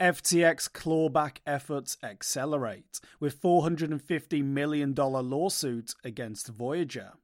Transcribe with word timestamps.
FTX 0.00 0.70
clawback 0.70 1.38
efforts 1.44 1.96
accelerate 2.04 3.00
with 3.18 3.42
$450 3.42 4.44
million 4.44 4.94
lawsuit 4.94 5.92
against 6.04 6.46
Voyager. 6.46 7.14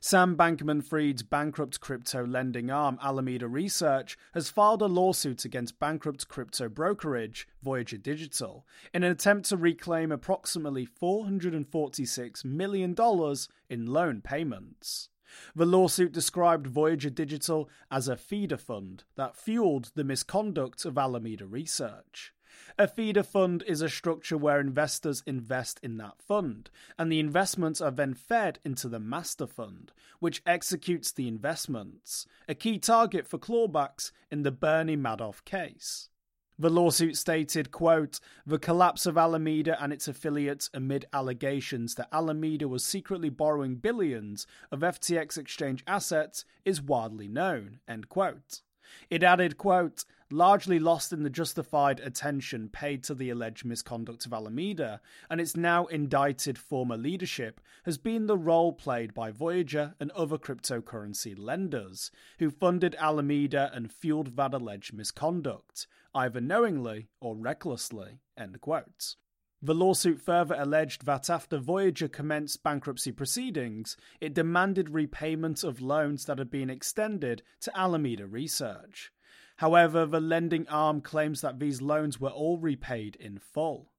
Sam 0.00 0.36
Bankman 0.36 0.82
Fried's 0.84 1.22
bankrupt 1.22 1.78
crypto 1.80 2.26
lending 2.26 2.68
arm, 2.68 2.98
Alameda 3.00 3.46
Research, 3.46 4.18
has 4.34 4.50
filed 4.50 4.82
a 4.82 4.86
lawsuit 4.86 5.44
against 5.44 5.78
bankrupt 5.78 6.26
crypto 6.26 6.68
brokerage, 6.68 7.46
Voyager 7.62 7.96
Digital, 7.96 8.66
in 8.92 9.04
an 9.04 9.12
attempt 9.12 9.48
to 9.50 9.56
reclaim 9.56 10.10
approximately 10.10 10.84
$446 10.84 12.44
million 12.44 12.96
in 13.70 13.86
loan 13.86 14.20
payments. 14.20 15.10
The 15.54 15.66
lawsuit 15.66 16.12
described 16.12 16.66
Voyager 16.66 17.10
Digital 17.10 17.68
as 17.90 18.08
a 18.08 18.16
feeder 18.16 18.56
fund 18.56 19.04
that 19.16 19.36
fueled 19.36 19.92
the 19.94 20.04
misconduct 20.04 20.84
of 20.84 20.98
Alameda 20.98 21.46
Research. 21.46 22.32
A 22.78 22.88
feeder 22.88 23.22
fund 23.22 23.62
is 23.66 23.82
a 23.82 23.88
structure 23.88 24.38
where 24.38 24.60
investors 24.60 25.22
invest 25.26 25.78
in 25.82 25.98
that 25.98 26.22
fund, 26.22 26.70
and 26.98 27.10
the 27.10 27.20
investments 27.20 27.80
are 27.80 27.90
then 27.90 28.14
fed 28.14 28.58
into 28.64 28.88
the 28.88 29.00
master 29.00 29.46
fund, 29.46 29.92
which 30.20 30.42
executes 30.46 31.12
the 31.12 31.28
investments, 31.28 32.26
a 32.48 32.54
key 32.54 32.78
target 32.78 33.26
for 33.26 33.38
clawbacks 33.38 34.12
in 34.30 34.42
the 34.42 34.50
Bernie 34.50 34.96
Madoff 34.96 35.44
case. 35.44 36.08
The 36.58 36.70
lawsuit 36.70 37.18
stated, 37.18 37.70
quote, 37.70 38.18
The 38.46 38.58
collapse 38.58 39.04
of 39.04 39.18
Alameda 39.18 39.80
and 39.82 39.92
its 39.92 40.08
affiliates 40.08 40.70
amid 40.72 41.04
allegations 41.12 41.96
that 41.96 42.08
Alameda 42.10 42.66
was 42.66 42.82
secretly 42.82 43.28
borrowing 43.28 43.76
billions 43.76 44.46
of 44.72 44.80
FTX 44.80 45.36
exchange 45.36 45.84
assets 45.86 46.46
is 46.64 46.80
widely 46.80 47.28
known, 47.28 47.80
end 47.86 48.08
quote. 48.08 48.62
It 49.10 49.22
added, 49.22 49.56
quote, 49.56 50.04
largely 50.30 50.78
lost 50.78 51.12
in 51.12 51.22
the 51.22 51.30
justified 51.30 52.00
attention 52.00 52.68
paid 52.68 53.02
to 53.04 53.14
the 53.14 53.30
alleged 53.30 53.64
misconduct 53.64 54.26
of 54.26 54.32
Alameda 54.32 55.00
and 55.30 55.40
its 55.40 55.56
now 55.56 55.86
indicted 55.86 56.58
former 56.58 56.96
leadership 56.96 57.60
has 57.84 57.98
been 57.98 58.26
the 58.26 58.36
role 58.36 58.72
played 58.72 59.14
by 59.14 59.30
Voyager 59.30 59.94
and 60.00 60.10
other 60.12 60.38
cryptocurrency 60.38 61.38
lenders 61.38 62.10
who 62.38 62.50
funded 62.50 62.96
Alameda 62.98 63.70
and 63.72 63.92
fueled 63.92 64.36
that 64.36 64.54
alleged 64.54 64.92
misconduct, 64.92 65.86
either 66.14 66.40
knowingly 66.40 67.08
or 67.20 67.36
recklessly. 67.36 68.18
End 68.36 68.60
quote. 68.60 69.16
The 69.66 69.74
lawsuit 69.74 70.20
further 70.20 70.54
alleged 70.56 71.06
that 71.06 71.28
after 71.28 71.58
Voyager 71.58 72.06
commenced 72.06 72.62
bankruptcy 72.62 73.10
proceedings, 73.10 73.96
it 74.20 74.32
demanded 74.32 74.90
repayment 74.90 75.64
of 75.64 75.80
loans 75.80 76.26
that 76.26 76.38
had 76.38 76.52
been 76.52 76.70
extended 76.70 77.42
to 77.62 77.76
Alameda 77.76 78.28
Research. 78.28 79.10
However, 79.56 80.06
the 80.06 80.20
lending 80.20 80.68
arm 80.68 81.00
claims 81.00 81.40
that 81.40 81.58
these 81.58 81.82
loans 81.82 82.20
were 82.20 82.30
all 82.30 82.58
repaid 82.58 83.16
in 83.16 83.40
full. 83.40 83.90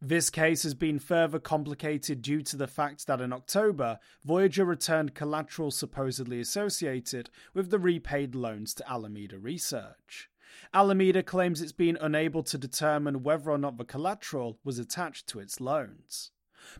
This 0.00 0.30
case 0.30 0.62
has 0.62 0.72
been 0.72 0.98
further 0.98 1.38
complicated 1.38 2.22
due 2.22 2.40
to 2.44 2.56
the 2.56 2.66
fact 2.66 3.06
that 3.06 3.20
in 3.20 3.34
October, 3.34 3.98
Voyager 4.24 4.64
returned 4.64 5.14
collateral 5.14 5.70
supposedly 5.70 6.40
associated 6.40 7.28
with 7.52 7.68
the 7.68 7.78
repaid 7.78 8.34
loans 8.34 8.72
to 8.72 8.90
Alameda 8.90 9.38
Research. 9.38 10.30
Alameda 10.74 11.22
claims 11.22 11.60
it's 11.60 11.72
been 11.72 11.98
unable 12.00 12.42
to 12.44 12.58
determine 12.58 13.22
whether 13.22 13.50
or 13.50 13.58
not 13.58 13.78
the 13.78 13.84
collateral 13.84 14.58
was 14.64 14.78
attached 14.78 15.26
to 15.28 15.40
its 15.40 15.60
loans. 15.60 16.30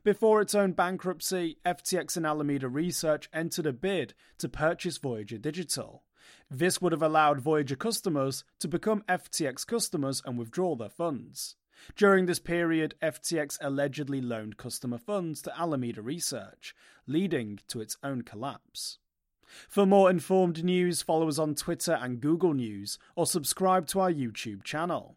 Before 0.04 0.40
its 0.40 0.54
own 0.54 0.72
bankruptcy, 0.72 1.58
FTX 1.66 2.16
and 2.16 2.26
Alameda 2.26 2.68
Research 2.68 3.28
entered 3.32 3.66
a 3.66 3.72
bid 3.72 4.14
to 4.38 4.48
purchase 4.48 4.98
Voyager 4.98 5.38
Digital. 5.38 6.04
This 6.50 6.80
would 6.80 6.92
have 6.92 7.02
allowed 7.02 7.40
Voyager 7.40 7.76
customers 7.76 8.44
to 8.60 8.68
become 8.68 9.02
FTX 9.08 9.66
customers 9.66 10.22
and 10.24 10.38
withdraw 10.38 10.76
their 10.76 10.88
funds. 10.88 11.56
During 11.96 12.26
this 12.26 12.38
period, 12.38 12.94
FTX 13.02 13.58
allegedly 13.60 14.20
loaned 14.20 14.56
customer 14.56 14.98
funds 14.98 15.42
to 15.42 15.58
Alameda 15.58 16.00
Research, 16.00 16.76
leading 17.06 17.58
to 17.68 17.80
its 17.80 17.96
own 18.04 18.22
collapse. 18.22 18.98
For 19.68 19.86
more 19.86 20.10
informed 20.10 20.64
news, 20.64 21.02
follow 21.02 21.28
us 21.28 21.38
on 21.38 21.54
Twitter 21.54 21.98
and 22.00 22.20
Google 22.20 22.54
News, 22.54 22.98
or 23.16 23.26
subscribe 23.26 23.86
to 23.88 24.00
our 24.00 24.12
YouTube 24.12 24.62
channel. 24.62 25.16